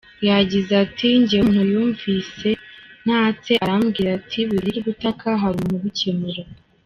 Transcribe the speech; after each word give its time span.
Yagize 0.27 0.71
ati 0.83 1.07
:”Njyewe 1.19 1.43
umuntu 1.47 1.71
yumvise 1.77 2.49
ntatse 3.03 3.51
arambwira 3.63 4.09
ati 4.19 4.39
wikwirirwa 4.49 4.89
utaka 4.95 5.27
hari 5.41 5.57
umuntu 5.59 5.81
ubikemura. 5.83 6.41